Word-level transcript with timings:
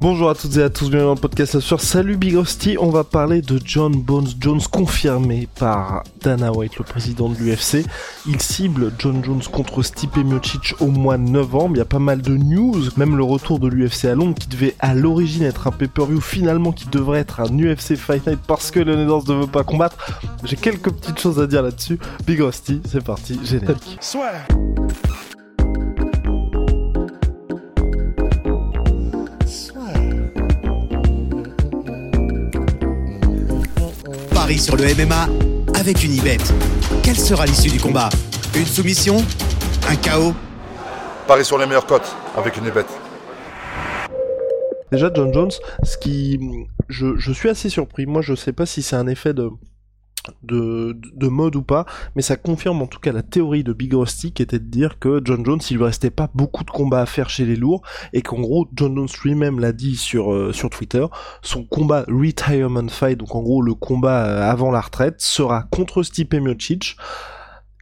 Bonjour 0.00 0.30
à 0.30 0.34
toutes 0.34 0.56
et 0.56 0.62
à 0.62 0.70
tous, 0.70 0.88
bienvenue 0.88 1.08
dans 1.08 1.14
le 1.14 1.20
podcast 1.20 1.60
sur 1.60 1.82
Salut 1.82 2.16
Big 2.16 2.34
Hostie. 2.34 2.78
On 2.80 2.88
va 2.88 3.04
parler 3.04 3.42
de 3.42 3.60
John 3.62 3.92
Bones 3.92 4.30
Jones 4.40 4.62
confirmé 4.70 5.46
par 5.58 6.04
Dana 6.22 6.52
White, 6.52 6.78
le 6.78 6.84
président 6.84 7.28
de 7.28 7.36
l'UFC. 7.36 7.84
Il 8.26 8.40
cible 8.40 8.94
John 8.98 9.22
Jones 9.22 9.42
contre 9.52 9.82
Stipe 9.82 10.16
Miocic 10.16 10.74
au 10.80 10.86
mois 10.86 11.18
de 11.18 11.28
novembre. 11.28 11.72
Il 11.74 11.78
y 11.80 11.82
a 11.82 11.84
pas 11.84 11.98
mal 11.98 12.22
de 12.22 12.34
news, 12.34 12.80
même 12.96 13.14
le 13.14 13.24
retour 13.24 13.58
de 13.58 13.68
l'UFC 13.68 14.06
à 14.06 14.14
Londres 14.14 14.36
qui 14.40 14.48
devait 14.48 14.74
à 14.78 14.94
l'origine 14.94 15.42
être 15.42 15.66
un 15.66 15.70
pay-per-view, 15.70 16.22
finalement 16.22 16.72
qui 16.72 16.88
devrait 16.88 17.20
être 17.20 17.40
un 17.40 17.58
UFC 17.58 17.94
Fight 17.94 18.26
Night 18.26 18.40
parce 18.46 18.70
que 18.70 18.80
Leonidas 18.80 19.24
ne 19.28 19.42
veut 19.42 19.46
pas 19.48 19.64
combattre. 19.64 19.98
J'ai 20.44 20.56
quelques 20.56 20.92
petites 20.92 21.20
choses 21.20 21.38
à 21.38 21.46
dire 21.46 21.62
là-dessus. 21.62 21.98
Big 22.26 22.40
Hostie, 22.40 22.80
c'est 22.90 23.04
parti, 23.04 23.38
générique. 23.44 23.98
Sur 34.58 34.76
le 34.76 34.82
MMA 34.82 35.28
avec 35.78 36.02
une 36.02 36.12
ibet. 36.12 36.38
Quelle 37.04 37.16
sera 37.16 37.46
l'issue 37.46 37.70
du 37.70 37.78
combat? 37.78 38.08
Une 38.56 38.66
soumission? 38.66 39.18
Un 39.88 39.94
chaos 39.94 40.34
Paris 41.28 41.44
sur 41.44 41.56
les 41.56 41.66
meilleures 41.66 41.86
cotes 41.86 42.16
avec 42.36 42.56
une 42.56 42.68
bête. 42.70 42.88
Déjà, 44.90 45.08
John 45.14 45.32
Jones, 45.32 45.52
ce 45.84 45.96
qui, 45.96 46.40
je, 46.88 47.16
je 47.16 47.32
suis 47.32 47.48
assez 47.48 47.68
surpris. 47.68 48.06
Moi, 48.06 48.22
je 48.22 48.34
sais 48.34 48.52
pas 48.52 48.66
si 48.66 48.82
c'est 48.82 48.96
un 48.96 49.06
effet 49.06 49.34
de, 49.34 49.50
de, 50.42 50.96
de 51.14 51.28
mode 51.28 51.56
ou 51.56 51.62
pas, 51.62 51.86
mais 52.14 52.22
ça 52.22 52.36
confirme 52.36 52.82
en 52.82 52.86
tout 52.86 52.98
cas 52.98 53.12
la 53.12 53.22
théorie 53.22 53.64
de 53.64 53.72
Big 53.72 53.94
Rusty 53.94 54.32
qui 54.32 54.42
était 54.42 54.58
de 54.58 54.64
dire 54.64 54.98
que 54.98 55.20
John 55.24 55.44
Jones, 55.44 55.60
il 55.70 55.76
lui 55.76 55.84
restait 55.84 56.10
pas 56.10 56.30
beaucoup 56.34 56.64
de 56.64 56.70
combats 56.70 57.02
à 57.02 57.06
faire 57.06 57.30
chez 57.30 57.44
les 57.44 57.56
lourds, 57.56 57.82
et 58.12 58.22
qu'en 58.22 58.40
gros, 58.40 58.68
John 58.74 58.94
Jones 58.94 59.08
lui-même 59.24 59.60
l'a 59.60 59.72
dit 59.72 59.96
sur, 59.96 60.32
euh, 60.32 60.52
Twitter, 60.70 61.04
son 61.42 61.64
combat 61.64 62.04
retirement 62.06 62.88
fight, 62.88 63.18
donc 63.18 63.34
en 63.34 63.42
gros 63.42 63.62
le 63.62 63.74
combat 63.74 64.26
euh, 64.26 64.50
avant 64.50 64.70
la 64.70 64.80
retraite, 64.80 65.20
sera 65.20 65.64
contre 65.70 66.02
Stipe 66.02 66.34
Miocic, 66.34 66.96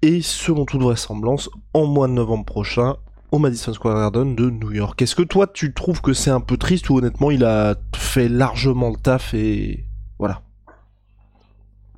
et 0.03 0.22
selon 0.22 0.64
toute 0.64 0.81
vraisemblance, 0.81 1.50
en 1.75 1.86
mois 1.86 2.06
de 2.06 2.12
novembre 2.12 2.44
prochain, 2.44 2.97
au 3.31 3.39
Madison 3.39 3.72
Square 3.75 3.97
Garden 3.97 4.34
de 4.34 4.48
New 4.48 4.72
York. 4.72 5.03
Est-ce 5.03 5.14
que 5.14 5.22
toi 5.22 5.47
tu 5.47 5.75
trouves 5.75 6.00
que 6.00 6.14
c'est 6.14 6.31
un 6.31 6.41
peu 6.41 6.56
triste 6.56 6.89
ou 6.89 6.97
honnêtement 6.97 7.31
il 7.31 7.44
a 7.44 7.77
fait 7.94 8.28
largement 8.28 8.89
le 8.89 8.97
taf 8.97 9.34
et 9.34 9.88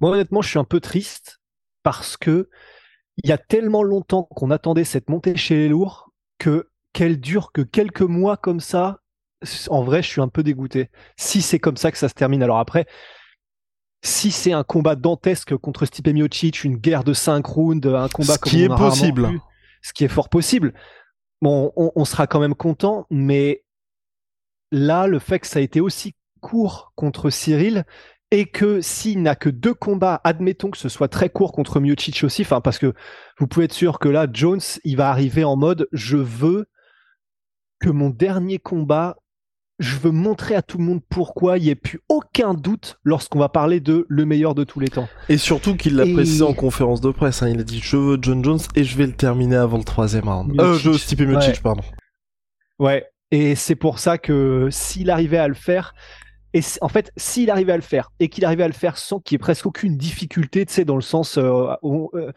Moi, 0.01 0.11
honnêtement, 0.11 0.43
je 0.43 0.49
suis 0.49 0.59
un 0.59 0.65
peu 0.65 0.81
triste 0.81 1.41
parce 1.83 2.17
que 2.17 2.49
il 3.23 3.29
y 3.29 3.33
a 3.33 3.39
tellement 3.39 3.83
longtemps 3.83 4.23
qu'on 4.23 4.51
attendait 4.51 4.85
cette 4.85 5.11
montée 5.11 5.37
chez 5.37 5.57
les 5.57 5.69
lourds 5.69 6.11
que 6.39 6.71
qu'elle 6.93 7.21
dure 7.21 7.53
que 7.53 7.63
quelques 7.63 8.03
mois 8.03 8.37
comme 8.37 8.61
ça. 8.61 9.01
En 9.69 9.83
vrai, 9.83 10.03
je 10.03 10.09
suis 10.09 10.21
un 10.21 10.29
peu 10.29 10.43
dégoûté. 10.43 10.91
Si 11.17 11.41
c'est 11.41 11.59
comme 11.59 11.77
ça 11.77 11.91
que 11.91 11.99
ça 11.99 12.09
se 12.09 12.15
termine, 12.15 12.43
alors 12.43 12.59
après, 12.59 12.87
si 14.03 14.31
c'est 14.31 14.53
un 14.53 14.65
combat 14.65 14.97
dantesque 14.97 15.57
contre 15.57 15.87
Stipe 15.87 16.09
Miocic, 16.09 16.65
une 16.65 16.77
guerre 16.77 17.05
de 17.05 17.13
5 17.13 17.45
rounds, 17.47 17.87
un 17.87 18.09
combat 18.09 18.35
Ce 18.35 18.39
comme 18.39 18.51
qui 18.51 18.67
on 18.69 18.75
est 18.75 18.79
possible. 18.79 19.27
vu, 19.29 19.41
ce 19.83 19.93
qui 19.93 20.05
est 20.05 20.09
fort 20.09 20.29
possible. 20.29 20.75
Bon, 21.43 21.73
on, 21.77 21.93
on 21.95 22.05
sera 22.05 22.27
quand 22.27 22.41
même 22.41 22.55
content, 22.55 23.07
mais 23.11 23.65
là, 24.73 25.07
le 25.07 25.19
fait 25.19 25.39
que 25.39 25.47
ça 25.47 25.59
a 25.59 25.63
été 25.63 25.81
aussi 25.81 26.15
court 26.41 26.93
contre 26.97 27.31
Cyril 27.31 27.85
et 28.31 28.47
que 28.47 28.81
s'il 28.81 29.23
n'a 29.23 29.35
que 29.35 29.49
deux 29.51 29.75
combats, 29.75 30.21
admettons 30.25 30.71
que 30.71 30.79
ce 30.79 30.89
soit 30.89 31.09
très 31.09 31.31
court 31.31 31.53
contre 31.53 31.81
Miocic 31.81 32.23
aussi, 32.25 32.43
enfin 32.43 32.61
parce 32.61 32.79
que 32.79 32.93
vous 33.39 33.47
pouvez 33.47 33.65
être 33.65 33.73
sûr 33.73 33.99
que 33.99 34.09
là, 34.09 34.27
Jones, 34.33 34.61
il 34.85 34.97
va 34.97 35.11
arriver 35.11 35.45
en 35.45 35.57
mode 35.57 35.89
je 35.93 36.17
veux 36.17 36.67
que 37.81 37.89
mon 37.91 38.11
dernier 38.11 38.59
combat, 38.59 39.17
je 39.79 39.97
veux 39.97 40.11
montrer 40.11 40.55
à 40.55 40.61
tout 40.63 40.77
le 40.79 40.85
monde 40.85 41.01
pourquoi 41.09 41.57
il 41.59 41.63
n'y 41.65 41.71
ait 41.71 41.75
plus 41.75 42.01
aucun 42.11 42.53
doute 42.53 42.99
lorsqu'on 43.03 43.39
va 43.39 43.49
parler 43.49 43.81
de 43.81 44.05
le 44.11 44.27
meilleur 44.27 44.55
de 44.55 44.63
tous 44.63 44.79
les 44.79 44.89
temps. 44.89 45.09
Et 45.31 45.39
surtout 45.39 45.75
qu'il 45.75 45.97
l'a 45.97 46.05
Et- 46.05 46.13
précisé 46.13 46.43
en 46.45 46.53
conférence 46.53 47.01
de 47.01 47.11
presse, 47.11 47.43
hein, 47.43 47.49
il 47.49 47.59
a 47.59 47.65
dit 47.65 47.81
je 47.83 47.97
veux 47.97 48.19
John 48.21 48.45
Jones 48.45 48.61
et 48.77 48.85
je 48.85 48.97
vais 48.99 49.07
le 49.07 49.15
terminer 49.15 49.57
avant 49.57 49.79
le 49.79 49.85
troisième 49.85 50.29
round. 50.29 50.53
Euh, 50.61 50.75
je 50.75 50.93
Stipe 50.93 51.21
Miocic, 51.23 51.55
Ouais. 51.55 51.61
pardon. 51.63 51.83
Ouais, 52.79 53.07
et 53.31 53.55
c'est 53.55 53.75
pour 53.75 53.99
ça 53.99 54.19
que 54.19 54.69
s'il 54.71 55.09
arrivait 55.11 55.39
à 55.39 55.49
le 55.49 55.55
faire, 55.55 55.95
et 56.53 56.61
en 56.81 56.89
fait, 56.89 57.13
s'il 57.17 57.51
arrivait 57.51 57.73
à 57.73 57.77
le 57.77 57.83
faire, 57.83 58.11
et 58.19 58.29
qu'il 58.29 58.45
arrivait 58.45 58.65
à 58.65 58.69
le 58.69 58.75
faire 58.75 58.99
sans 58.99 59.21
qu'il 59.21 59.35
y 59.35 59.37
ait 59.37 59.39
presque 59.39 59.67
aucune 59.67 59.97
difficulté, 59.97 60.67
tu 60.67 60.73
sais, 60.73 60.85
dans 60.85 60.97
le 60.97 61.03
sens, 61.03 61.39
euh, 61.39 61.73
où, 61.83 62.11
euh, 62.15 62.33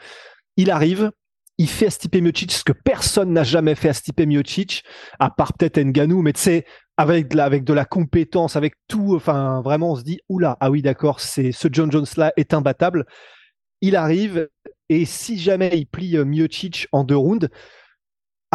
il 0.58 0.70
arrive, 0.70 1.12
il 1.58 1.68
fait 1.68 1.88
à 1.88 1.90
Stipe 1.90 2.16
Miocic 2.16 2.52
ce 2.52 2.64
que 2.64 2.74
personne 2.74 3.34
n'a 3.34 3.44
jamais 3.44 3.76
fait 3.76 3.90
à 3.90 3.94
Stipe 3.94 4.22
Miocic, 4.22 4.84
à 5.20 5.30
part 5.30 5.54
peut-être 5.54 5.80
Nganou, 5.80 6.22
mais 6.22 6.34
tu 6.34 6.42
sais, 6.42 6.66
avec 6.98 7.28
de, 7.30 7.38
la, 7.38 7.46
avec 7.46 7.64
de 7.64 7.74
la 7.74 7.86
compétence, 7.86 8.56
avec 8.56 8.76
tout, 8.88 9.16
enfin, 9.16 9.62
vraiment, 9.62 9.94
on 9.94 9.96
se 9.96 10.04
dit, 10.04 10.20
oula, 10.30 10.58
ah 10.60 10.70
oui, 10.70 10.82
d'accord, 10.82 11.20
c'est 11.20 11.52
ce 11.52 11.68
John 11.72 11.92
Jones-là 11.92 12.34
est 12.38 12.54
imbattable. 12.54 13.06
Il 13.82 13.96
arrive, 13.96 14.48
et 14.90 15.06
si 15.06 15.40
jamais 15.40 15.72
il 15.74 15.86
plie 15.88 16.18
euh, 16.18 16.26
Miocic 16.26 16.88
en 16.92 17.04
deux 17.04 17.18
rounds, 17.18 17.50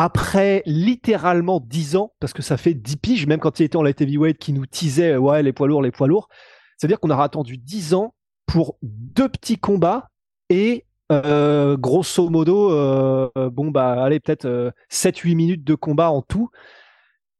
après 0.00 0.62
littéralement 0.64 1.58
10 1.58 1.96
ans, 1.96 2.12
parce 2.20 2.32
que 2.32 2.40
ça 2.40 2.56
fait 2.56 2.72
10 2.72 2.96
piges, 2.98 3.26
même 3.26 3.40
quand 3.40 3.58
il 3.58 3.64
était 3.64 3.76
en 3.76 3.82
light 3.82 4.00
heavyweight 4.00 4.38
qui 4.38 4.52
nous 4.52 4.64
teasait, 4.64 5.14
euh, 5.14 5.18
ouais, 5.18 5.42
les 5.42 5.52
poids 5.52 5.66
lourds, 5.66 5.82
les 5.82 5.90
poids 5.90 6.06
lourds. 6.06 6.28
C'est-à-dire 6.76 7.00
qu'on 7.00 7.10
aura 7.10 7.24
attendu 7.24 7.58
10 7.58 7.94
ans 7.94 8.14
pour 8.46 8.78
deux 8.82 9.28
petits 9.28 9.58
combats 9.58 10.08
et 10.50 10.86
euh, 11.10 11.76
grosso 11.76 12.30
modo, 12.30 12.70
euh, 12.70 13.28
euh, 13.36 13.50
bon, 13.50 13.72
bah, 13.72 14.04
allez, 14.04 14.20
peut-être 14.20 14.72
7-8 14.88 15.34
minutes 15.34 15.64
de 15.64 15.74
combat 15.74 16.12
en 16.12 16.22
tout. 16.22 16.48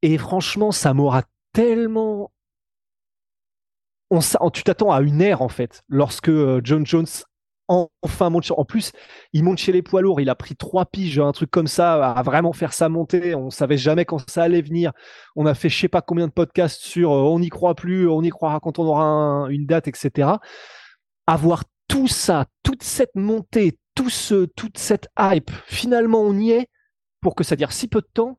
Et 0.03 0.19
franchement, 0.19 0.73
ça 0.73 0.95
m'aura 0.95 1.23
tellement. 1.53 2.33
On, 4.11 4.51
tu 4.51 4.65
t'attends 4.65 4.91
à 4.91 5.01
une 5.01 5.21
ère, 5.21 5.43
en 5.43 5.49
fait, 5.49 5.83
lorsque 5.89 6.29
euh, 6.29 6.61
John 6.65 6.85
Jones 6.85 7.07
enfin 7.69 8.31
monte 8.31 8.51
En 8.53 8.65
plus, 8.65 8.93
il 9.33 9.45
monte 9.45 9.59
chez 9.59 9.73
les 9.73 9.83
poids 9.83 10.03
lourds, 10.03 10.21
il 10.21 10.31
a 10.31 10.35
pris 10.35 10.57
trois 10.57 10.87
piges, 10.87 11.19
un 11.19 11.33
truc 11.33 11.51
comme 11.51 11.67
ça, 11.67 12.13
à 12.13 12.23
vraiment 12.23 12.53
faire 12.53 12.73
sa 12.73 12.89
montée. 12.89 13.35
On 13.35 13.51
savait 13.51 13.77
jamais 13.77 14.05
quand 14.05 14.29
ça 14.31 14.43
allait 14.45 14.63
venir. 14.63 14.93
On 15.37 15.47
a 15.47 15.55
fait 15.55 15.69
je 15.69 15.79
sais 15.79 15.89
pas 15.89 16.03
combien 16.03 16.27
de 16.27 16.33
podcasts 16.33 16.81
sur 16.83 17.13
euh, 17.13 17.23
on 17.23 17.39
n'y 17.41 17.49
croit 17.51 17.75
plus, 17.75 18.09
on 18.09 18.23
y 18.23 18.31
croira 18.31 18.61
quand 18.61 18.79
on 18.79 18.85
aura 18.87 19.05
un- 19.05 19.49
une 19.49 19.67
date, 19.67 19.89
etc. 19.89 20.41
Avoir 21.27 21.65
tout 21.89 22.09
ça, 22.09 22.47
toute 22.63 22.83
cette 22.83 23.15
montée, 23.15 23.79
tout 23.95 24.11
ce, 24.11 24.47
toute 24.47 24.79
cette 24.79 25.09
hype, 25.19 25.51
finalement 25.67 26.21
on 26.21 26.35
y 26.39 26.53
est 26.53 26.69
pour 27.21 27.35
que 27.35 27.45
ça 27.45 27.57
dure 27.57 27.73
si 27.73 27.89
peu 27.89 28.01
de 28.01 28.09
temps. 28.15 28.39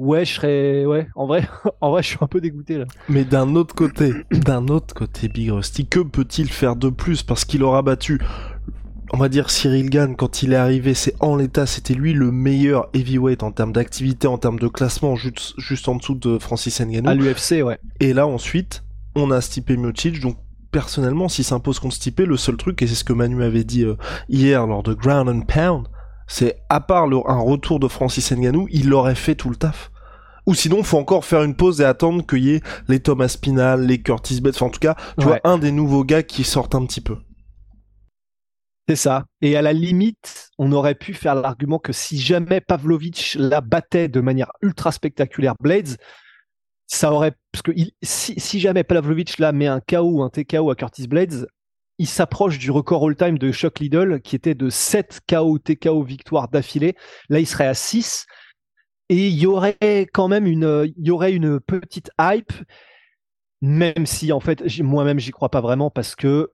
Ouais, 0.00 0.24
je 0.24 0.32
serais, 0.32 0.86
ouais, 0.86 1.08
en 1.14 1.26
vrai, 1.26 1.46
en 1.82 1.90
vrai, 1.90 2.02
je 2.02 2.08
suis 2.08 2.18
un 2.22 2.26
peu 2.26 2.40
dégoûté 2.40 2.78
là. 2.78 2.86
Mais 3.10 3.22
d'un 3.26 3.54
autre 3.54 3.74
côté, 3.74 4.14
d'un 4.32 4.68
autre 4.68 4.94
côté, 4.94 5.28
Big 5.28 5.50
Rusty, 5.50 5.86
que 5.86 6.00
peut-il 6.00 6.48
faire 6.50 6.74
de 6.74 6.88
plus? 6.88 7.22
Parce 7.22 7.44
qu'il 7.44 7.62
aura 7.62 7.82
battu, 7.82 8.18
on 9.12 9.18
va 9.18 9.28
dire, 9.28 9.50
Cyril 9.50 9.90
Gann 9.90 10.16
quand 10.16 10.42
il 10.42 10.54
est 10.54 10.56
arrivé, 10.56 10.94
c'est 10.94 11.12
en 11.20 11.36
l'état, 11.36 11.66
c'était 11.66 11.92
lui 11.92 12.14
le 12.14 12.32
meilleur 12.32 12.88
heavyweight 12.94 13.42
en 13.42 13.52
termes 13.52 13.72
d'activité, 13.72 14.26
en 14.26 14.38
termes 14.38 14.58
de 14.58 14.68
classement, 14.68 15.16
juste, 15.16 15.52
juste 15.58 15.86
en 15.86 15.96
dessous 15.96 16.14
de 16.14 16.38
Francis 16.38 16.80
À 16.80 16.86
Ngannou. 16.86 17.22
l'UFC, 17.22 17.62
ouais. 17.62 17.78
Et 18.00 18.14
là, 18.14 18.26
ensuite, 18.26 18.82
on 19.14 19.30
a 19.30 19.42
Stipe 19.42 19.68
Miocic, 19.68 20.18
donc 20.20 20.38
personnellement, 20.70 21.28
s'il 21.28 21.44
s'impose 21.44 21.78
contre 21.78 21.96
Stipe, 21.96 22.20
le 22.20 22.38
seul 22.38 22.56
truc, 22.56 22.80
et 22.80 22.86
c'est 22.86 22.94
ce 22.94 23.04
que 23.04 23.12
Manu 23.12 23.42
avait 23.42 23.64
dit 23.64 23.84
euh, 23.84 23.96
hier 24.30 24.66
lors 24.66 24.82
de 24.82 24.94
Ground 24.94 25.28
and 25.28 25.42
Pound, 25.42 25.88
c'est 26.32 26.62
à 26.68 26.80
part 26.80 27.08
le- 27.08 27.18
un 27.28 27.38
retour 27.40 27.80
de 27.80 27.88
Francis 27.88 28.30
Ngannou, 28.32 28.68
il 28.70 28.92
aurait 28.94 29.16
fait 29.16 29.34
tout 29.34 29.50
le 29.50 29.56
taf. 29.56 29.90
Ou 30.46 30.54
sinon, 30.54 30.82
faut 30.84 30.96
encore 30.98 31.24
faire 31.24 31.42
une 31.42 31.54
pause 31.56 31.80
et 31.80 31.84
attendre 31.84 32.24
qu'il 32.26 32.44
y 32.44 32.50
ait 32.54 32.60
les 32.88 33.00
Thomas 33.00 33.28
Spinal, 33.28 33.84
les 33.84 34.00
Curtis 34.00 34.40
Bates, 34.40 34.54
enfin 34.56 34.66
en 34.66 34.70
tout 34.70 34.78
cas, 34.80 34.94
tu 35.18 35.26
Ouais. 35.26 35.40
vois, 35.42 35.52
un 35.52 35.58
des 35.58 35.72
nouveaux 35.72 36.04
gars 36.04 36.22
qui 36.22 36.44
sortent 36.44 36.74
un 36.76 36.86
petit 36.86 37.00
peu. 37.00 37.16
C'est 38.88 38.96
ça. 38.96 39.24
Et 39.40 39.56
à 39.56 39.62
la 39.62 39.72
limite, 39.72 40.50
on 40.58 40.72
aurait 40.72 40.94
pu 40.96 41.14
faire 41.14 41.34
l'argument 41.34 41.78
que 41.78 41.92
si 41.92 42.18
jamais 42.18 42.60
Pavlovich 42.60 43.36
la 43.38 43.60
battait 43.60 44.08
de 44.08 44.20
manière 44.20 44.50
ultra 44.62 44.90
spectaculaire, 44.92 45.54
Blades, 45.60 45.96
ça 46.86 47.12
aurait. 47.12 47.32
Parce 47.52 47.62
que 47.62 47.72
il- 47.76 47.92
si, 48.02 48.38
si 48.40 48.58
jamais 48.58 48.82
Pavlovich 48.82 49.38
là 49.38 49.52
met 49.52 49.66
un 49.68 49.80
KO 49.80 50.22
un 50.22 50.30
TKO 50.30 50.70
à 50.70 50.74
Curtis 50.74 51.06
Blades, 51.06 51.46
il 52.00 52.06
s'approche 52.06 52.58
du 52.58 52.70
record 52.70 53.06
all-time 53.06 53.36
de 53.36 53.52
Chuck 53.52 53.78
Liddell 53.78 54.22
qui 54.22 54.34
était 54.34 54.54
de 54.54 54.70
7 54.70 55.20
KO 55.28 55.58
TKO 55.58 56.02
victoires 56.02 56.48
d'affilée. 56.48 56.96
Là, 57.28 57.40
il 57.40 57.46
serait 57.46 57.66
à 57.66 57.74
6. 57.74 58.26
et 59.10 59.28
il 59.28 59.38
y 59.38 59.46
aurait 59.46 59.76
quand 60.10 60.26
même 60.26 60.46
une, 60.46 60.88
petite 61.60 62.10
hype, 62.18 62.54
même 63.60 64.06
si 64.06 64.32
en 64.32 64.40
fait 64.40 64.64
moi-même 64.80 65.18
j'y 65.18 65.30
crois 65.30 65.50
pas 65.50 65.60
vraiment 65.60 65.90
parce 65.90 66.16
que 66.16 66.50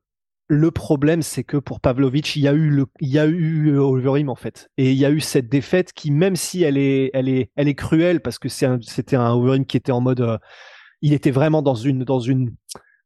le 0.48 0.70
problème, 0.72 1.22
c'est 1.22 1.44
que 1.44 1.58
pour 1.58 1.80
Pavlovic, 1.80 2.34
il 2.34 2.42
y 2.42 2.48
a 2.48 2.52
eu 2.52 2.68
le, 2.68 2.86
il 3.00 4.28
en 4.28 4.34
fait, 4.34 4.68
et 4.76 4.90
il 4.90 4.98
y 4.98 5.04
a 5.04 5.10
eu 5.12 5.20
cette 5.20 5.48
défaite 5.48 5.92
qui, 5.92 6.10
même 6.10 6.34
si 6.34 6.64
elle 6.64 6.78
est, 6.78 7.10
elle 7.14 7.28
est, 7.28 7.50
elle 7.54 7.68
est 7.68 7.74
cruelle 7.74 8.20
parce 8.20 8.40
que 8.40 8.48
c'était 8.48 9.16
un, 9.16 9.32
Overeem 9.32 9.64
qui 9.64 9.76
était 9.76 9.92
en 9.92 10.00
mode, 10.00 10.20
euh, 10.20 10.38
il 11.02 11.12
était 11.12 11.30
vraiment 11.30 11.62
dans 11.62 11.74
une, 11.74 12.04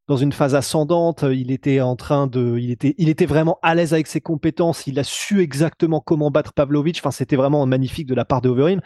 dans 0.07 0.17
une 0.17 0.31
phase 0.31 0.55
ascendante. 0.55 1.23
Il 1.23 1.51
était 1.51 1.81
en 1.81 1.95
train 1.95 2.27
de, 2.27 2.57
il 2.57 2.71
était, 2.71 2.95
il 2.97 3.09
était 3.09 3.25
vraiment 3.25 3.59
à 3.61 3.75
l'aise 3.75 3.93
avec 3.93 4.07
ses 4.07 4.21
compétences. 4.21 4.87
Il 4.87 4.99
a 4.99 5.03
su 5.03 5.41
exactement 5.41 6.01
comment 6.01 6.31
battre 6.31 6.53
Pavlovic. 6.53 6.97
Enfin, 6.99 7.11
c'était 7.11 7.35
vraiment 7.35 7.65
magnifique 7.65 8.07
de 8.07 8.15
la 8.15 8.25
part 8.25 8.41
de 8.41 8.49
Overeem. 8.49 8.81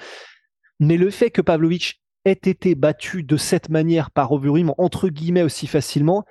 Mais 0.80 0.98
le 0.98 1.10
fait 1.10 1.32
que 1.32 1.42
Pavlovic 1.42 2.02
ait 2.26 2.32
été 2.32 2.76
battu 2.76 3.24
de 3.24 3.38
cette 3.38 3.70
manière 3.70 4.12
par 4.12 4.32
Overeem, 4.32 4.74
entre 4.78 5.10
guillemets 5.10 5.44
aussi 5.44 5.68
facilement, 5.68 6.26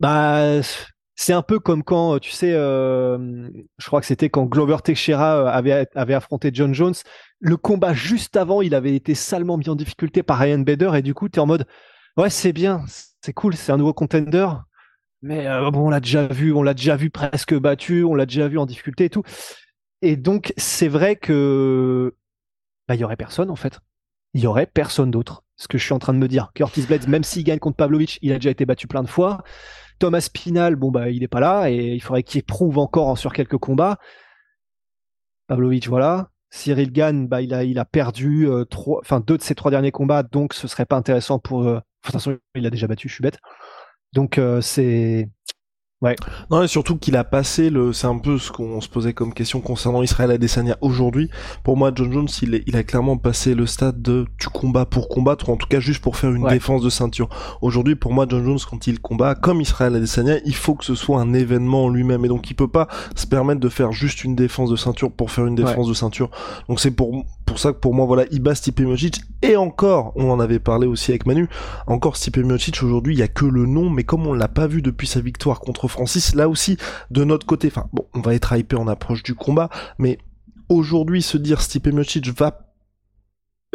bah, 0.00 0.60
c'est 1.14 1.34
un 1.34 1.42
peu 1.42 1.58
comme 1.58 1.82
quand, 1.82 2.18
tu 2.18 2.30
sais, 2.30 2.52
euh, 2.54 3.48
je 3.76 3.86
crois 3.86 4.00
que 4.00 4.06
c'était 4.06 4.30
quand 4.30 4.46
Glover 4.46 4.78
Teixeira 4.82 5.36
euh, 5.36 5.46
avait, 5.46 5.86
avait 5.94 6.14
affronté 6.14 6.50
John 6.52 6.72
Jones. 6.72 6.94
Le 7.40 7.56
combat 7.58 7.92
juste 7.92 8.36
avant, 8.36 8.62
il 8.62 8.74
avait 8.74 8.94
été 8.94 9.14
salement 9.14 9.58
mis 9.58 9.68
en 9.68 9.76
difficulté 9.76 10.22
par 10.22 10.38
Ryan 10.38 10.60
Bader 10.60 10.92
et 10.94 11.02
du 11.02 11.12
coup, 11.12 11.28
tu 11.28 11.36
es 11.36 11.40
en 11.40 11.46
mode, 11.46 11.66
ouais, 12.16 12.30
c'est 12.30 12.54
bien, 12.54 12.84
c'est 13.20 13.32
cool, 13.32 13.54
c'est 13.56 13.72
un 13.72 13.76
nouveau 13.76 13.92
contender. 13.92 14.48
Mais 15.22 15.46
euh, 15.46 15.70
on 15.70 15.90
l'a 15.90 16.00
déjà 16.00 16.26
vu, 16.26 16.52
on 16.52 16.62
l'a 16.62 16.74
déjà 16.74 16.96
vu 16.96 17.10
presque 17.10 17.54
battu, 17.54 18.04
on 18.04 18.14
l'a 18.14 18.26
déjà 18.26 18.48
vu 18.48 18.58
en 18.58 18.66
difficulté 18.66 19.04
et 19.04 19.10
tout. 19.10 19.22
Et 20.02 20.16
donc, 20.16 20.54
c'est 20.56 20.88
vrai 20.88 21.16
que 21.16 22.14
bah, 22.88 22.94
il 22.94 23.00
y 23.00 23.04
aurait 23.04 23.16
personne 23.16 23.50
en 23.50 23.56
fait. 23.56 23.80
Il 24.32 24.40
y 24.40 24.46
aurait 24.46 24.66
personne 24.66 25.10
d'autre. 25.10 25.44
Ce 25.56 25.68
que 25.68 25.76
je 25.76 25.84
suis 25.84 25.92
en 25.92 25.98
train 25.98 26.14
de 26.14 26.18
me 26.18 26.28
dire. 26.28 26.52
Curtis 26.54 26.82
Blades, 26.82 27.06
même 27.08 27.24
s'il 27.24 27.44
gagne 27.44 27.58
contre 27.58 27.76
Pavlovich, 27.76 28.18
il 28.22 28.32
a 28.32 28.36
déjà 28.36 28.50
été 28.50 28.64
battu 28.64 28.86
plein 28.86 29.02
de 29.02 29.08
fois. 29.08 29.42
Thomas 29.98 30.30
Pinal, 30.32 30.76
bon 30.76 30.90
bah 30.90 31.10
il 31.10 31.20
n'est 31.20 31.28
pas 31.28 31.40
là 31.40 31.70
et 31.70 31.76
il 31.76 32.00
faudrait 32.00 32.22
qu'il 32.22 32.42
prouve 32.42 32.78
encore 32.78 33.18
sur 33.18 33.34
quelques 33.34 33.58
combats. 33.58 33.98
Pavlovich, 35.46 35.88
voilà. 35.88 36.30
Cyril 36.50 36.92
Gann, 36.92 37.28
bah 37.28 37.42
il 37.42 37.54
a 37.54 37.64
il 37.64 37.78
a 37.78 37.84
perdu 37.84 38.48
euh, 38.48 38.64
enfin 39.00 39.20
deux 39.20 39.38
de 39.38 39.42
ses 39.42 39.54
trois 39.54 39.70
derniers 39.70 39.92
combats, 39.92 40.22
donc 40.22 40.52
ce 40.54 40.68
serait 40.68 40.86
pas 40.86 40.96
intéressant 40.96 41.38
pour. 41.38 41.62
Euh, 41.62 41.76
de 41.76 41.82
toute 42.02 42.12
façon, 42.12 42.38
il 42.54 42.66
a 42.66 42.70
déjà 42.70 42.86
battu, 42.86 43.08
je 43.08 43.14
suis 43.14 43.22
bête. 43.22 43.38
Donc 44.12 44.38
euh, 44.38 44.60
c'est 44.60 45.28
Ouais. 46.02 46.16
Non, 46.50 46.62
et 46.62 46.66
surtout 46.66 46.96
qu'il 46.96 47.14
a 47.14 47.24
passé 47.24 47.68
le, 47.68 47.92
c'est 47.92 48.06
un 48.06 48.16
peu 48.16 48.38
ce 48.38 48.50
qu'on 48.50 48.80
se 48.80 48.88
posait 48.88 49.12
comme 49.12 49.34
question 49.34 49.60
concernant 49.60 50.02
Israël 50.02 50.30
Adesanya 50.30 50.78
aujourd'hui. 50.80 51.28
Pour 51.62 51.76
moi, 51.76 51.92
John 51.94 52.10
Jones, 52.10 52.28
il, 52.40 52.62
il 52.66 52.74
a 52.74 52.82
clairement 52.84 53.18
passé 53.18 53.54
le 53.54 53.66
stade 53.66 54.00
de 54.00 54.24
tu 54.38 54.48
combats 54.48 54.86
pour 54.86 55.10
combattre, 55.10 55.50
ou 55.50 55.52
en 55.52 55.56
tout 55.56 55.66
cas 55.68 55.78
juste 55.78 56.00
pour 56.00 56.16
faire 56.16 56.30
une 56.30 56.48
défense 56.48 56.80
de 56.80 56.88
ceinture. 56.88 57.28
Aujourd'hui, 57.60 57.96
pour 57.96 58.14
moi, 58.14 58.24
John 58.26 58.42
Jones, 58.42 58.58
quand 58.70 58.86
il 58.86 58.98
combat, 58.98 59.34
comme 59.34 59.60
Israël 59.60 59.94
Adesanya, 59.94 60.38
il 60.46 60.54
faut 60.54 60.74
que 60.74 60.86
ce 60.86 60.94
soit 60.94 61.20
un 61.20 61.34
événement 61.34 61.84
en 61.84 61.88
lui-même. 61.90 62.24
Et 62.24 62.28
donc, 62.28 62.50
il 62.50 62.54
peut 62.54 62.66
pas 62.66 62.88
se 63.14 63.26
permettre 63.26 63.60
de 63.60 63.68
faire 63.68 63.92
juste 63.92 64.24
une 64.24 64.34
défense 64.34 64.70
de 64.70 64.76
ceinture 64.76 65.12
pour 65.12 65.30
faire 65.30 65.44
une 65.44 65.54
défense 65.54 65.86
de 65.86 65.92
ceinture. 65.92 66.30
Donc, 66.70 66.80
c'est 66.80 66.92
pour, 66.92 67.26
pour 67.44 67.58
ça 67.58 67.74
que 67.74 67.78
pour 67.78 67.92
moi, 67.92 68.06
voilà, 68.06 68.24
il 68.30 68.40
bat 68.40 68.54
Stipe 68.54 68.80
Miocic. 68.80 69.20
Et 69.42 69.56
encore, 69.56 70.12
on 70.16 70.30
en 70.30 70.40
avait 70.40 70.60
parlé 70.60 70.86
aussi 70.86 71.10
avec 71.10 71.26
Manu, 71.26 71.46
encore 71.86 72.16
Stipe 72.16 72.38
Miocic 72.38 72.82
aujourd'hui, 72.82 73.14
il 73.14 73.18
y 73.18 73.22
a 73.22 73.28
que 73.28 73.44
le 73.44 73.66
nom, 73.66 73.90
mais 73.90 74.04
comme 74.04 74.26
on 74.26 74.32
l'a 74.32 74.48
pas 74.48 74.66
vu 74.66 74.80
depuis 74.80 75.06
sa 75.06 75.20
victoire 75.20 75.60
contre 75.60 75.89
Francis, 75.90 76.34
là 76.34 76.48
aussi, 76.48 76.76
de 77.10 77.24
notre 77.24 77.46
côté, 77.46 77.68
enfin, 77.68 77.88
bon, 77.92 78.06
on 78.14 78.20
va 78.20 78.34
être 78.34 78.56
hypé 78.56 78.76
en 78.76 78.88
approche 78.88 79.22
du 79.22 79.34
combat, 79.34 79.68
mais 79.98 80.18
aujourd'hui, 80.68 81.22
se 81.22 81.36
dire 81.36 81.60
Stipe 81.60 81.88
Miocic 81.88 82.28
va 82.28 82.66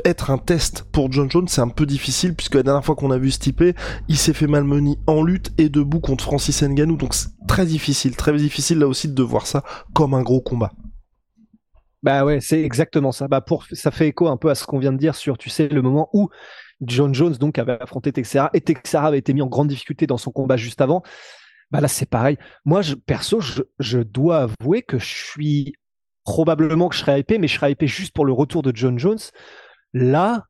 être 0.04 0.30
un 0.30 0.38
test 0.38 0.84
pour 0.92 1.12
John 1.12 1.32
Jones, 1.32 1.48
c'est 1.48 1.62
un 1.62 1.70
peu 1.70 1.86
difficile 1.86 2.36
puisque 2.36 2.56
la 2.56 2.64
dernière 2.64 2.84
fois 2.84 2.96
qu'on 2.96 3.12
a 3.12 3.18
vu 3.18 3.32
Stipe, 3.32 3.64
il 4.08 4.18
s'est 4.18 4.34
fait 4.34 4.48
malmener 4.48 4.98
en 5.08 5.24
lutte 5.24 5.52
et 5.58 5.70
debout 5.70 6.02
contre 6.02 6.24
Francis 6.24 6.64
Ngannou, 6.64 6.98
donc 6.98 7.14
c'est 7.14 7.30
très 7.48 7.66
difficile, 7.66 8.16
très 8.16 8.36
difficile 8.36 8.80
là 8.80 8.88
aussi 8.88 9.08
de 9.08 9.24
voir 9.24 9.48
ça 9.48 9.64
comme 9.94 10.14
un 10.14 10.22
gros 10.22 10.42
combat. 10.42 10.74
Bah 12.04 12.24
ouais, 12.24 12.40
c'est 12.40 12.62
exactement 12.62 13.12
ça. 13.12 13.28
Bah 13.28 13.44
ça 13.72 13.90
fait 13.90 14.10
écho 14.10 14.28
un 14.28 14.38
peu 14.38 14.50
à 14.50 14.56
ce 14.56 14.66
qu'on 14.66 14.78
vient 14.78 14.94
de 14.94 14.98
dire 14.98 15.16
sur, 15.16 15.38
tu 15.38 15.50
sais, 15.50 15.70
le 15.70 15.82
moment 15.82 16.10
où 16.14 16.30
John 16.82 17.16
Jones 17.16 17.34
donc 17.34 17.58
avait 17.58 17.82
affronté 17.82 18.12
Texera 18.12 18.50
et 18.54 18.62
Texera 18.62 19.08
avait 19.08 19.18
été 19.18 19.34
mis 19.34 19.42
en 19.42 19.48
grande 19.48 19.70
difficulté 19.70 20.06
dans 20.06 20.18
son 20.18 20.32
combat 20.32 20.58
juste 20.58 20.82
avant. 20.82 21.02
Bah 21.76 21.82
là, 21.82 21.90
c'est 21.90 22.10
pareil. 22.10 22.38
Moi, 22.64 22.82
je, 22.82 22.96
perso, 22.96 23.42
je, 23.80 23.98
dois 24.00 24.48
avouer 24.48 24.82
que 24.82 24.98
je 24.98 25.14
suis 25.14 25.74
probablement 26.24 26.88
que 26.88 26.96
je 26.96 27.02
serais 27.02 27.20
hypé, 27.20 27.38
mais 27.38 27.50
je 27.50 27.56
serais 27.56 27.74
hypé 27.74 27.86
juste 27.86 28.14
pour 28.14 28.26
le 28.26 28.32
retour 28.32 28.62
de 28.62 28.72
John 28.74 28.98
Jones. 28.98 29.20
Là, 29.92 30.46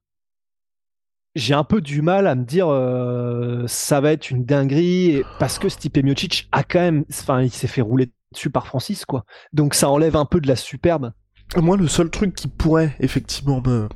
j'ai 1.33 1.55
un 1.55 1.63
peu 1.63 1.81
du 1.81 2.03
mal 2.03 2.27
à 2.27 2.35
me 2.35 2.43
dire 2.43 2.67
euh, 2.67 3.63
ça 3.65 4.01
va 4.01 4.11
être 4.11 4.29
une 4.29 4.45
dinguerie 4.45 5.23
parce 5.39 5.57
que 5.57 5.67
Stipe 5.67 5.97
Miocic 5.97 6.47
a 6.51 6.63
quand 6.63 6.81
même, 6.81 7.05
enfin, 7.09 7.41
il 7.41 7.49
s'est 7.49 7.65
fait 7.65 7.81
rouler 7.81 8.11
dessus 8.31 8.51
par 8.51 8.67
Francis, 8.67 9.03
quoi. 9.03 9.25
Donc 9.51 9.73
ça 9.73 9.89
enlève 9.89 10.15
un 10.15 10.25
peu 10.25 10.39
de 10.39 10.47
la 10.47 10.55
superbe. 10.55 11.11
Moi, 11.55 11.75
le 11.75 11.87
seul 11.87 12.11
truc 12.11 12.35
qui 12.35 12.47
pourrait 12.47 12.95
effectivement 12.99 13.63
me, 13.65 13.89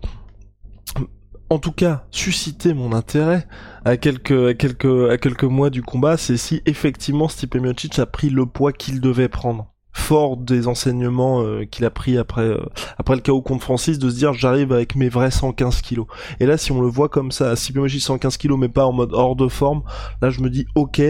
en 1.49 1.57
tout 1.57 1.71
cas, 1.71 2.05
susciter 2.11 2.73
mon 2.73 2.93
intérêt 2.93 3.47
à 3.83 3.97
quelques, 3.97 5.43
mois 5.43 5.69
du 5.69 5.81
combat, 5.81 6.15
c'est 6.15 6.37
si 6.37 6.61
effectivement 6.65 7.27
Stipe 7.27 7.55
Miocic 7.55 7.97
a 7.97 8.05
pris 8.05 8.29
le 8.29 8.45
poids 8.45 8.71
qu'il 8.71 9.01
devait 9.01 9.29
prendre. 9.29 9.73
Fort 9.91 10.37
des 10.37 10.67
enseignements 10.67 11.41
euh, 11.41 11.65
qu'il 11.65 11.83
a 11.85 11.89
pris 11.89 12.17
après, 12.17 12.43
euh, 12.43 12.63
le 13.09 13.19
chaos 13.19 13.41
contre 13.41 13.63
Francis, 13.63 13.97
de 13.97 14.09
se 14.09 14.15
dire 14.15 14.33
j'arrive 14.33 14.71
avec 14.71 14.95
mes 14.95 15.09
vrais 15.09 15.31
115 15.31 15.81
kilos. 15.81 16.05
Et 16.39 16.45
là, 16.45 16.57
si 16.57 16.71
on 16.71 16.81
le 16.81 16.87
voit 16.87 17.09
comme 17.09 17.31
ça, 17.31 17.55
Stipe 17.55 17.77
Miocic 17.77 18.01
115 18.01 18.37
kilos 18.37 18.59
mais 18.59 18.69
pas 18.69 18.85
en 18.85 18.93
mode 18.93 19.13
hors 19.13 19.35
de 19.35 19.47
forme, 19.47 19.81
là 20.21 20.29
je 20.29 20.41
me 20.41 20.49
dis 20.49 20.67
ok, 20.75 21.01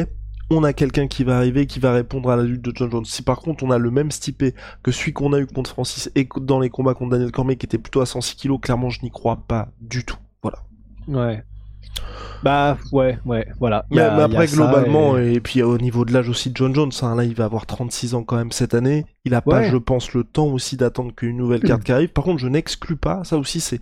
on 0.50 0.64
a 0.64 0.72
quelqu'un 0.72 1.08
qui 1.08 1.26
va 1.26 1.38
arriver, 1.38 1.68
qui 1.68 1.80
va 1.80 1.92
répondre 1.92 2.30
à 2.30 2.38
la 2.38 2.44
lutte 2.44 2.62
de 2.62 2.72
John 2.74 2.90
Jones. 2.90 3.06
Si 3.06 3.22
par 3.22 3.40
contre 3.40 3.64
on 3.64 3.72
a 3.72 3.78
le 3.78 3.92
même 3.92 4.12
stipé 4.12 4.56
que 4.82 4.92
celui 4.92 5.12
qu'on 5.12 5.34
a 5.34 5.40
eu 5.40 5.46
contre 5.46 5.72
Francis 5.72 6.10
et 6.16 6.28
dans 6.40 6.62
les 6.62 6.70
combats 6.70 6.94
contre 6.94 7.12
Daniel 7.12 7.32
Cormier 7.32 7.58
qui 7.58 7.66
était 7.66 7.78
plutôt 7.78 8.00
à 8.00 8.06
106 8.06 8.36
kg, 8.36 8.60
clairement 8.60 8.90
je 8.90 9.02
n'y 9.04 9.12
crois 9.12 9.44
pas 9.48 9.68
du 9.82 10.06
tout. 10.06 10.18
Ouais. 11.10 11.44
Bah 12.42 12.78
ouais, 12.94 13.20
ouais, 13.26 13.46
voilà. 13.60 13.86
mais, 13.92 14.00
après 14.00 14.48
globalement 14.48 15.18
et... 15.18 15.42
puis 15.42 15.62
au 15.62 15.78
niveau 15.78 16.06
de 16.06 16.14
l'âge 16.14 16.30
aussi 16.30 16.50
de 16.52 16.56
John 16.56 16.74
Jones, 16.74 16.92
hein, 17.02 17.16
là 17.16 17.26
il 17.26 17.36
va 17.36 17.44
avoir 17.44 17.66
36 17.66 18.14
ans 18.16 18.24
quand 18.24 18.38
même 18.38 18.54
cette 18.54 18.74
année. 18.74 19.06
Il 19.26 19.34
a 19.34 19.42
pas, 19.42 19.64
je 19.64 19.76
pense, 19.76 20.14
le 20.14 20.24
temps 20.24 20.48
aussi 20.48 20.78
d'attendre 20.78 21.14
qu'une 21.14 21.36
nouvelle 21.36 21.62
carte 21.62 21.84
qui 21.84 21.92
arrive. 21.92 22.10
Par 22.10 22.24
contre, 22.24 22.40
je 22.40 22.48
n'exclus 22.48 22.96
pas, 22.96 23.24
ça 23.26 23.38
aussi 23.38 23.60
c'est, 23.60 23.80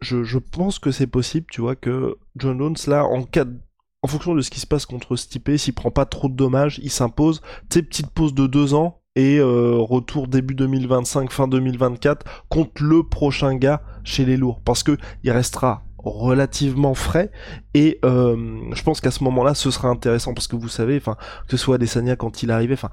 je, 0.00 0.24
je 0.24 0.38
pense 0.38 0.78
que 0.78 0.90
c'est 0.90 1.06
possible, 1.06 1.46
tu 1.50 1.60
vois, 1.60 1.76
que 1.76 2.16
John 2.36 2.58
Jones 2.58 2.76
là 2.86 3.04
en 3.04 3.24
cas 3.24 3.44
de 3.44 3.58
en 4.02 4.08
fonction 4.08 4.36
de 4.36 4.40
ce 4.40 4.50
qui 4.50 4.60
se 4.60 4.68
passe 4.68 4.86
contre 4.86 5.16
Stipe, 5.16 5.50
s'il 5.56 5.74
prend 5.74 5.90
pas 5.90 6.04
trop 6.04 6.28
de 6.28 6.34
dommages, 6.34 6.78
il 6.82 6.90
s'impose. 6.90 7.40
Tu 7.68 7.78
sais, 7.78 7.82
petite 7.82 8.10
pause 8.10 8.34
de 8.34 8.46
deux 8.46 8.72
ans 8.72 9.00
et 9.16 9.38
euh, 9.38 9.78
retour 9.78 10.28
début 10.28 10.54
2025, 10.54 11.32
fin 11.32 11.48
2024 11.48 12.24
contre 12.48 12.84
le 12.84 13.02
prochain 13.02 13.56
gars 13.56 13.82
chez 14.04 14.24
les 14.24 14.36
lourds, 14.36 14.60
parce 14.64 14.84
que 14.84 14.96
il 15.24 15.32
restera 15.32 15.85
relativement 16.10 16.94
frais. 16.94 17.30
Et 17.74 17.98
euh, 18.04 18.60
je 18.72 18.82
pense 18.82 19.00
qu'à 19.00 19.10
ce 19.10 19.24
moment-là 19.24 19.54
ce 19.54 19.70
sera 19.70 19.88
intéressant 19.88 20.34
parce 20.34 20.48
que 20.48 20.56
vous 20.56 20.68
savez 20.68 20.96
enfin 20.96 21.16
que 21.48 21.56
ce 21.56 21.56
soit 21.56 21.76
Adesanya 21.76 22.16
quand 22.16 22.42
il 22.42 22.50
arrivait 22.50 22.74
enfin 22.74 22.90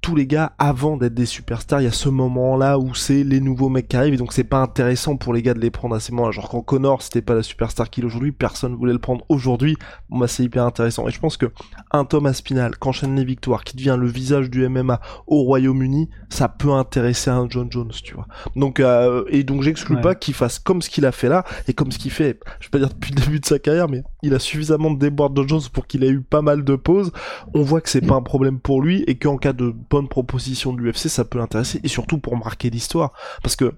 tous 0.00 0.14
les 0.14 0.26
gars 0.26 0.52
avant 0.58 0.96
d'être 0.96 1.14
des 1.14 1.26
superstars, 1.26 1.82
il 1.82 1.84
y 1.84 1.88
a 1.88 1.92
ce 1.92 2.08
moment-là 2.08 2.78
où 2.78 2.94
c'est 2.94 3.22
les 3.22 3.40
nouveaux 3.40 3.68
mecs 3.68 3.88
qui 3.88 3.96
arrivent 3.96 4.14
et 4.14 4.18
donc 4.18 4.32
c'est 4.32 4.44
pas 4.44 4.58
intéressant 4.58 5.16
pour 5.16 5.34
les 5.34 5.42
gars 5.42 5.54
de 5.54 5.60
les 5.60 5.70
prendre 5.70 5.94
à 5.94 6.00
ces 6.00 6.12
moments-là. 6.12 6.32
Genre 6.32 6.48
quand 6.48 6.62
Connor 6.62 7.02
c'était 7.02 7.22
pas 7.22 7.34
la 7.34 7.42
superstar 7.42 7.90
qu'il 7.90 8.04
est 8.04 8.06
aujourd'hui, 8.06 8.32
personne 8.32 8.74
voulait 8.74 8.92
le 8.92 8.98
prendre 8.98 9.24
aujourd'hui. 9.28 9.76
Bon 10.08 10.18
bah 10.18 10.28
c'est 10.28 10.42
hyper 10.42 10.64
intéressant 10.64 11.06
et 11.06 11.10
je 11.10 11.20
pense 11.20 11.36
que 11.36 11.46
un 11.90 12.04
Thomas 12.04 12.32
Spinal 12.32 12.78
qui 12.78 12.88
enchaîne 12.88 13.14
les 13.14 13.24
victoires, 13.24 13.62
qui 13.62 13.76
devient 13.76 13.96
le 13.98 14.06
visage 14.06 14.48
du 14.48 14.66
MMA 14.68 15.00
au 15.26 15.42
Royaume-Uni, 15.42 16.08
ça 16.30 16.48
peut 16.48 16.72
intéresser 16.72 17.30
un 17.30 17.46
John 17.48 17.70
Jones, 17.70 17.92
tu 18.02 18.14
vois. 18.14 18.26
Donc 18.56 18.80
euh, 18.80 19.24
et 19.28 19.44
donc 19.44 19.62
j'exclus 19.62 20.00
pas 20.00 20.14
qu'il 20.14 20.34
fasse 20.34 20.58
comme 20.58 20.80
ce 20.80 20.88
qu'il 20.88 21.04
a 21.04 21.12
fait 21.12 21.28
là 21.28 21.44
et 21.68 21.74
comme 21.74 21.92
ce 21.92 21.98
qu'il 21.98 22.10
fait, 22.10 22.40
je 22.60 22.66
vais 22.66 22.70
pas 22.70 22.78
dire 22.78 22.88
depuis 22.88 23.12
le 23.12 23.20
début 23.20 23.40
de 23.40 23.46
sa 23.46 23.58
carrière, 23.58 23.88
mais 23.88 24.02
il 24.22 24.34
a 24.34 24.38
suffisamment 24.38 24.90
de 24.90 24.98
déboires 24.98 25.30
de 25.30 25.46
Jones 25.46 25.62
pour 25.72 25.86
qu'il 25.86 26.04
ait 26.04 26.10
eu 26.10 26.20
pas 26.20 26.42
mal 26.42 26.64
de 26.64 26.76
pauses. 26.76 27.12
On 27.54 27.62
voit 27.62 27.80
que 27.80 27.88
c'est 27.88 28.00
pas 28.00 28.14
un 28.14 28.22
problème 28.22 28.60
pour 28.60 28.82
lui 28.82 29.02
et 29.06 29.16
qu'en 29.16 29.36
cas 29.36 29.52
de 29.52 29.74
bonne 29.90 30.08
proposition 30.08 30.72
de 30.72 30.80
l'UFC, 30.80 31.08
ça 31.08 31.24
peut 31.24 31.38
l'intéresser, 31.38 31.80
et 31.82 31.88
surtout 31.88 32.18
pour 32.18 32.36
marquer 32.36 32.70
l'histoire. 32.70 33.12
Parce 33.42 33.56
que, 33.56 33.74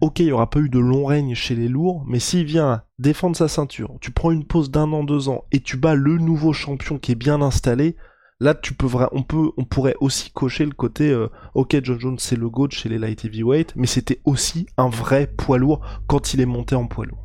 ok, 0.00 0.20
il 0.20 0.26
n'y 0.26 0.32
aura 0.32 0.50
pas 0.50 0.60
eu 0.60 0.68
de 0.68 0.78
long 0.78 1.04
règne 1.04 1.34
chez 1.34 1.54
les 1.54 1.68
lourds, 1.68 2.04
mais 2.06 2.20
s'il 2.20 2.44
vient 2.44 2.82
défendre 2.98 3.36
sa 3.36 3.48
ceinture, 3.48 3.96
tu 4.00 4.10
prends 4.10 4.30
une 4.30 4.44
pause 4.44 4.70
d'un 4.70 4.92
an, 4.92 5.04
deux 5.04 5.28
ans, 5.28 5.44
et 5.52 5.60
tu 5.60 5.76
bats 5.76 5.94
le 5.94 6.18
nouveau 6.18 6.52
champion 6.52 6.98
qui 6.98 7.12
est 7.12 7.16
bien 7.16 7.42
installé, 7.42 7.96
là 8.40 8.54
tu 8.54 8.74
peux 8.74 8.88
on 9.12 9.22
peut 9.22 9.50
on 9.56 9.64
pourrait 9.64 9.94
aussi 10.00 10.32
cocher 10.32 10.64
le 10.64 10.72
côté 10.72 11.10
euh, 11.10 11.28
ok 11.54 11.76
John 11.84 12.00
Jones 12.00 12.18
c'est 12.18 12.34
le 12.34 12.48
GOAT 12.48 12.70
chez 12.70 12.88
les 12.88 12.98
light 12.98 13.24
heavyweight 13.24 13.72
mais 13.76 13.86
c'était 13.86 14.20
aussi 14.24 14.66
un 14.76 14.88
vrai 14.88 15.28
poids 15.28 15.58
lourd 15.58 15.80
quand 16.08 16.34
il 16.34 16.40
est 16.40 16.46
monté 16.46 16.74
en 16.74 16.88
poids 16.88 17.06
lourd 17.06 17.22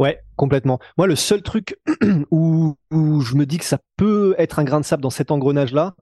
Ouais, 0.00 0.18
complètement. 0.40 0.78
Moi, 0.96 1.06
le 1.06 1.16
seul 1.16 1.42
truc 1.42 1.78
où, 2.30 2.74
où, 2.90 3.20
je 3.20 3.34
me 3.34 3.44
dis 3.44 3.58
que 3.58 3.64
ça 3.66 3.76
peut 3.98 4.34
être 4.38 4.58
un 4.58 4.64
grain 4.64 4.80
de 4.80 4.86
sable 4.86 5.02
dans 5.02 5.10
cet 5.10 5.30
engrenage-là, 5.30 5.94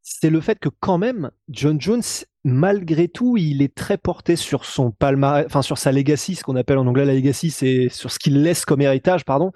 c'est 0.00 0.30
le 0.30 0.40
fait 0.40 0.58
que 0.58 0.70
quand 0.80 0.96
même, 0.96 1.30
John 1.50 1.78
Jones, 1.78 2.02
malgré 2.44 3.08
tout, 3.08 3.36
il 3.36 3.60
est 3.60 3.74
très 3.74 3.98
porté 3.98 4.36
sur 4.36 4.64
son 4.64 4.90
palmarès, 4.90 5.44
enfin 5.44 5.60
sur 5.60 5.76
sa 5.76 5.92
legacy, 5.92 6.34
ce 6.34 6.44
qu'on 6.44 6.56
appelle 6.56 6.78
en 6.78 6.86
anglais 6.86 7.04
la 7.04 7.12
legacy, 7.12 7.50
c'est 7.50 7.90
sur 7.90 8.10
ce 8.10 8.18
qu'il 8.18 8.42
laisse 8.42 8.64
comme 8.64 8.80
héritage, 8.80 9.26
pardon. 9.26 9.52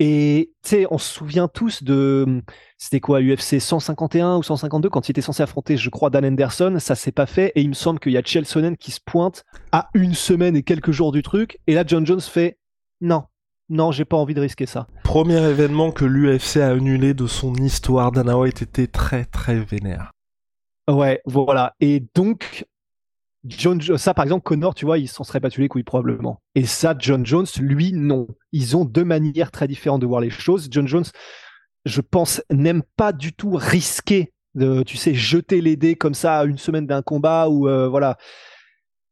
Et 0.00 0.52
tu 0.62 0.68
sais, 0.68 0.86
on 0.90 0.98
se 0.98 1.10
souvient 1.10 1.48
tous 1.48 1.82
de, 1.82 2.42
c'était 2.76 3.00
quoi, 3.00 3.22
UFC 3.22 3.58
151 3.58 4.36
ou 4.36 4.42
152 4.42 4.90
quand 4.90 5.08
il 5.08 5.12
était 5.12 5.22
censé 5.22 5.42
affronter, 5.42 5.78
je 5.78 5.88
crois, 5.88 6.10
Dan 6.10 6.26
Anderson, 6.26 6.76
ça 6.78 6.94
s'est 6.94 7.12
pas 7.12 7.26
fait. 7.26 7.52
Et 7.54 7.62
il 7.62 7.70
me 7.70 7.74
semble 7.74 8.00
qu'il 8.00 8.12
y 8.12 8.18
a 8.18 8.22
Chelsonen 8.22 8.76
qui 8.76 8.90
se 8.90 9.00
pointe 9.00 9.44
à 9.72 9.88
une 9.94 10.14
semaine 10.14 10.56
et 10.56 10.62
quelques 10.62 10.90
jours 10.90 11.12
du 11.12 11.22
truc. 11.22 11.58
Et 11.66 11.72
là, 11.72 11.84
John 11.86 12.06
Jones 12.06 12.20
fait, 12.20 12.58
non, 13.00 13.24
non, 13.70 13.92
j'ai 13.92 14.04
pas 14.04 14.16
envie 14.16 14.34
de 14.34 14.40
risquer 14.40 14.66
ça. 14.66 14.88
Premier 15.04 15.40
événement 15.48 15.92
que 15.92 16.04
l'UFC 16.04 16.56
a 16.56 16.70
annulé 16.70 17.14
de 17.14 17.28
son 17.28 17.54
histoire, 17.54 18.10
Dana 18.10 18.36
White 18.36 18.62
était 18.62 18.88
très 18.88 19.24
très 19.24 19.60
vénère. 19.60 20.10
Ouais, 20.88 21.20
voilà. 21.24 21.74
Et 21.78 22.04
donc, 22.16 22.66
John, 23.44 23.80
ça 23.96 24.12
par 24.12 24.24
exemple, 24.24 24.42
Connor, 24.42 24.74
tu 24.74 24.84
vois, 24.84 24.98
il 24.98 25.08
s'en 25.08 25.22
serait 25.22 25.38
battu 25.38 25.60
les 25.60 25.68
couilles 25.68 25.84
probablement. 25.84 26.40
Et 26.56 26.66
ça, 26.66 26.96
John 26.98 27.24
Jones, 27.24 27.46
lui, 27.60 27.92
non. 27.92 28.26
Ils 28.50 28.76
ont 28.76 28.84
deux 28.84 29.04
manières 29.04 29.52
très 29.52 29.68
différentes 29.68 30.00
de 30.00 30.06
voir 30.06 30.20
les 30.20 30.30
choses. 30.30 30.66
John 30.68 30.88
Jones, 30.88 31.06
je 31.84 32.00
pense, 32.00 32.42
n'aime 32.50 32.82
pas 32.96 33.12
du 33.12 33.32
tout 33.32 33.52
risquer 33.52 34.32
de, 34.56 34.82
tu 34.82 34.96
sais, 34.96 35.14
jeter 35.14 35.60
les 35.60 35.76
dés 35.76 35.94
comme 35.94 36.14
ça 36.14 36.40
à 36.40 36.44
une 36.44 36.58
semaine 36.58 36.88
d'un 36.88 37.02
combat 37.02 37.48
ou 37.48 37.68
euh, 37.68 37.88
voilà. 37.88 38.18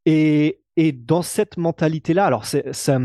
Et, 0.05 0.61
et 0.77 0.91
dans 0.91 1.23
cette 1.23 1.57
mentalité-là, 1.59 2.27
alors 2.27 2.45
c'est 2.45 2.75
ça 2.75 2.99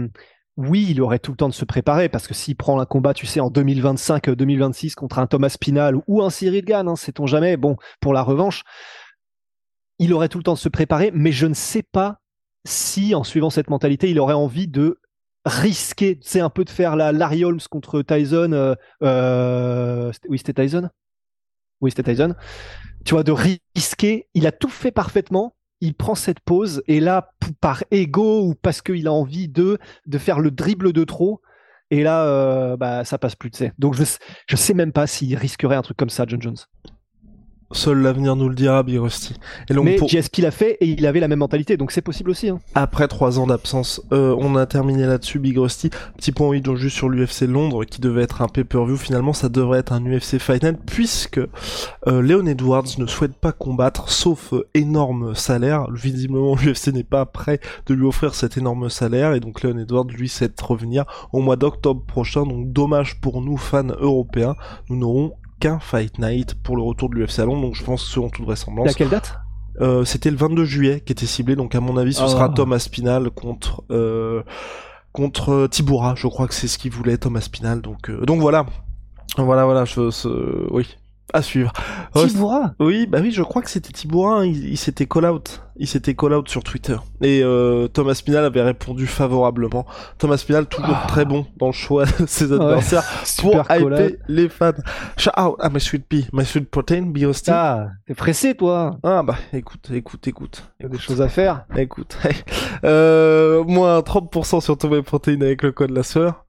oui, 0.58 0.88
il 0.90 1.02
aurait 1.02 1.20
tout 1.20 1.32
le 1.32 1.38
temps 1.38 1.50
de 1.50 1.54
se 1.54 1.66
préparer 1.66 2.10
parce 2.10 2.28
que 2.28 2.34
s'il 2.34 2.56
prend 2.56 2.80
un 2.80 2.86
combat, 2.86 3.14
tu 3.14 3.26
sais, 3.26 3.40
en 3.40 3.50
2025-2026 3.50 4.92
euh, 4.92 4.94
contre 4.96 5.20
un 5.20 5.28
Thomas 5.28 5.56
Pinal 5.60 5.96
ou 6.08 6.22
un 6.22 6.30
Cyril 6.30 6.64
Gann, 6.64 6.88
hein, 6.88 6.96
sait-on 6.96 7.26
jamais, 7.26 7.58
bon, 7.58 7.76
pour 8.00 8.14
la 8.14 8.22
revanche, 8.22 8.64
il 10.00 10.14
aurait 10.14 10.30
tout 10.30 10.38
le 10.38 10.44
temps 10.44 10.54
de 10.54 10.60
se 10.60 10.70
préparer, 10.70 11.12
mais 11.14 11.32
je 11.32 11.48
ne 11.48 11.54
sais 11.54 11.84
pas 11.84 12.20
si, 12.66 13.16
en 13.16 13.24
suivant 13.24 13.50
cette 13.50 13.70
mentalité, 13.70 14.10
il 14.10 14.20
aurait 14.20 14.34
envie 14.34 14.68
de 14.68 15.00
risquer, 15.46 16.20
c'est 16.22 16.40
un 16.40 16.50
peu 16.50 16.64
de 16.64 16.70
faire 16.70 16.96
la 16.96 17.12
Larry 17.12 17.44
Holmes 17.44 17.60
contre 17.70 18.02
Tyson. 18.02 18.52
Euh, 18.54 18.76
euh, 19.02 20.12
oui, 20.30 20.38
c'était 20.38 20.64
Tyson? 20.64 20.90
Oui, 21.82 21.92
c'était 21.92 22.14
Tyson. 22.14 22.36
Tu 23.06 23.14
vois, 23.14 23.24
de 23.24 23.34
risquer. 23.76 24.30
Il 24.34 24.48
a 24.48 24.52
tout 24.52 24.70
fait 24.70 24.92
parfaitement 24.92 25.56
il 25.84 25.94
prend 25.94 26.16
cette 26.16 26.40
pause 26.40 26.82
et 26.88 27.02
là, 27.02 27.34
par 27.60 27.84
ego 27.92 28.48
ou 28.48 28.56
parce 28.56 28.82
qu'il 28.82 29.06
a 29.06 29.12
envie 29.12 29.50
de, 29.50 29.78
faire 30.18 30.40
le 30.40 30.50
dribble 30.50 30.94
de 30.94 31.04
trop, 31.04 31.42
et 31.92 32.04
là, 32.04 32.26
euh, 32.26 32.78
bah, 32.78 33.04
ça 33.04 33.18
passe 33.18 33.36
plus, 33.36 33.50
de 33.50 33.56
sais. 33.58 33.74
Donc 33.80 33.94
je, 33.94 34.04
je 34.48 34.56
sais 34.56 34.74
même 34.74 34.94
pas 34.94 35.08
s'il 35.08 35.36
risquerait 35.36 35.76
un 35.76 35.82
truc 35.82 35.98
comme 35.98 36.10
ça, 36.10 36.24
John 36.26 36.42
Jones. 36.42 36.56
Seul 37.74 38.00
l'avenir 38.02 38.36
nous 38.36 38.50
le 38.50 38.56
dira, 38.56 38.84
Big 38.84 39.00
Et 39.70 39.74
donc, 39.74 39.86
Mais 39.86 39.96
pour... 39.96 40.08
JSP 40.08 40.38
l'a 40.38 40.52
fait 40.52 40.78
et 40.80 40.88
il 40.88 41.06
avait 41.06 41.20
la 41.20 41.28
même 41.28 41.40
mentalité, 41.40 41.76
donc 41.76 41.92
c'est 41.92 42.02
possible 42.02 42.30
aussi. 42.30 42.50
Hein. 42.50 42.60
Après 42.76 43.08
trois 43.08 43.40
ans 43.40 43.48
d'absence, 43.48 44.02
euh, 44.12 44.36
on 44.40 44.56
a 44.56 44.66
terminé 44.66 45.06
là-dessus, 45.06 45.40
Big 45.40 45.58
Rusty. 45.58 45.90
Petit 46.18 46.32
point 46.32 46.48
oui, 46.48 46.62
donc 46.62 46.78
juste 46.78 46.96
sur 46.96 47.10
l'UFC 47.10 47.42
Londres, 47.42 47.84
qui 47.86 48.00
devait 48.00 48.22
être 48.24 48.42
un 48.42 48.48
pay-per-view. 48.48 48.96
Finalement, 48.98 49.34
ça 49.34 49.50
devrait 49.50 49.80
être 49.80 49.92
un 49.92 50.06
UFC 50.06 50.38
Fight 50.38 50.64
Night, 50.64 50.78
puisque 50.86 51.40
euh, 52.08 52.22
Leon 52.22 52.46
Edwards 52.46 52.86
ne 52.98 53.08
souhaite 53.08 53.36
pas 53.36 53.52
combattre, 53.52 54.10
sauf 54.10 54.54
euh, 54.54 54.68
énorme 54.74 55.36
salaire. 55.36 55.88
Visiblement, 55.92 56.56
l'UFC 56.64 56.90
n'est 56.94 57.04
pas 57.04 57.26
prêt 57.26 57.60
de 57.88 57.94
lui 57.94 58.06
offrir 58.06 58.36
cet 58.36 58.58
énorme 58.58 58.90
salaire, 58.90 59.34
et 59.34 59.40
donc 59.40 59.64
Leon 59.64 59.80
Edwards, 59.80 60.08
lui, 60.08 60.30
sait 60.30 60.50
revenir 60.62 61.06
au 61.32 61.42
mois 61.42 61.56
d'octobre 61.56 62.04
prochain. 62.06 62.44
Donc 62.46 62.72
dommage 62.72 63.20
pour 63.20 63.42
nous, 63.42 63.58
fans 63.58 63.88
européens, 64.00 64.56
nous 64.90 64.98
n'aurons 64.98 65.34
Fight 65.80 66.18
Night 66.20 66.56
pour 66.64 66.76
le 66.76 66.82
retour 66.84 67.10
de 67.10 67.16
l'UFC 67.16 67.32
Salon, 67.32 67.60
donc 67.62 67.76
je 67.76 67.84
pense 67.84 68.04
selon 68.04 68.30
toute 68.30 68.46
vraisemblance. 68.46 68.90
À 68.90 68.94
quelle 68.94 69.10
date? 69.10 69.40
euh, 69.82 70.06
C'était 70.06 70.32
le 70.32 70.38
22 70.38 70.66
juillet 70.66 71.02
qui 71.06 71.12
était 71.12 71.26
ciblé, 71.26 71.56
donc 71.56 71.76
à 71.76 71.80
mon 71.80 71.98
avis 71.98 72.14
ce 72.14 72.28
sera 72.28 72.46
ah. 72.46 72.54
Thomas 72.56 72.80
Spinal 72.80 73.30
contre 73.32 73.84
euh, 73.92 74.44
contre 75.12 75.52
euh, 75.52 75.68
Tibura, 75.68 76.16
je 76.16 76.28
crois 76.28 76.48
que 76.48 76.54
c'est 76.54 76.68
ce 76.68 76.78
qu'il 76.78 76.92
voulait 76.92 77.18
Thomas 77.18 77.42
Spinal, 77.42 77.82
donc 77.82 78.12
donc 78.12 78.40
voilà. 78.40 78.66
Voilà, 79.38 79.66
voilà, 79.66 79.86
je, 79.86 80.02
oui, 80.72 80.88
à 81.32 81.42
suivre. 81.42 81.72
Tiboura 82.16 82.74
Oui, 82.80 83.08
bah 83.08 83.20
oui, 83.22 83.32
je 83.32 83.42
crois 83.42 83.62
que 83.62 83.70
c'était 83.70 83.92
Tiboura, 83.92 84.42
hein. 84.42 84.46
il, 84.46 84.78
s'était 84.78 85.06
call 85.06 85.26
out. 85.26 85.64
Il 85.76 85.88
s'était 85.88 86.14
call 86.14 86.34
out 86.34 86.50
sur 86.50 86.64
Twitter. 86.64 86.98
Et 87.22 87.42
euh, 87.44 87.88
Thomas 87.88 88.14
Spinal 88.14 88.46
avait 88.46 88.62
répondu 88.62 89.08
favorablement. 89.08 89.86
Thomas 90.18 90.38
Spinal, 90.38 90.68
toujours 90.68 90.98
ah. 91.04 91.08
très 91.08 91.26
bon 91.26 91.46
dans 91.58 91.68
le 91.68 91.74
choix 91.74 92.06
de 92.06 92.26
ses 92.28 92.52
adversaires 92.52 93.04
pour 93.40 93.56
hyper 93.56 94.12
les 94.28 94.50
fans. 94.50 94.74
Shout 95.18 95.32
out 95.40 95.56
à 95.60 95.70
my 95.70 95.80
sweet 95.80 96.06
pea, 96.08 96.28
my 96.34 96.46
sweet 96.46 96.70
protein, 96.70 97.04
Biosty. 97.04 97.52
Ah, 97.52 97.88
t'es 98.06 98.14
pressé 98.14 98.56
toi 98.56 98.98
Ah 99.04 99.24
bah 99.24 99.38
écoute, 99.54 99.90
écoute, 99.92 100.28
écoute. 100.28 100.72
Il 100.80 100.84
y 100.84 100.86
a 100.86 100.90
des 100.90 101.00
choses 101.00 101.22
à 101.22 101.30
faire. 101.30 101.66
Écoute, 101.76 102.18
euh, 102.84 103.64
moins 103.64 104.00
30% 104.00 104.62
sur 104.62 104.78
ton 104.78 105.02
protein 105.02 105.42
avec 105.42 105.64
le 105.64 105.72
code 105.72 105.92
la 105.92 106.04
soeur. 106.04 106.46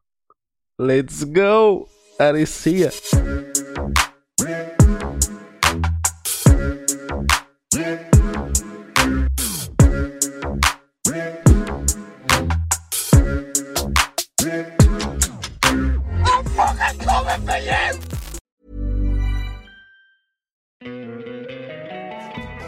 Let's 0.78 1.24
go 1.24 1.88
Allez, 2.18 2.46
see 2.46 2.80
ya 2.80 2.90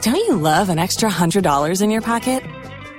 Don't 0.03 0.15
you 0.15 0.37
love 0.37 0.69
an 0.69 0.79
extra 0.79 1.11
$100 1.11 1.83
in 1.83 1.91
your 1.91 2.01
pocket? 2.01 2.45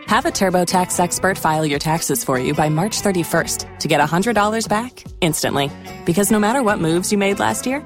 Have 0.08 0.26
a 0.26 0.30
TurboTax 0.30 1.00
expert 1.00 1.38
file 1.38 1.66
your 1.66 1.80
taxes 1.80 2.24
for 2.24 2.38
you 2.40 2.54
by 2.54 2.70
March 2.70 3.02
31st 3.02 3.80
to 3.80 3.88
get 3.88 4.02
$100 4.02 4.68
back 4.68 5.04
instantly. 5.22 5.72
Because 6.06 6.32
no 6.32 6.40
matter 6.40 6.62
what 6.64 6.80
moves 6.80 7.12
you 7.12 7.18
made 7.18 7.40
last 7.40 7.66
year, 7.66 7.86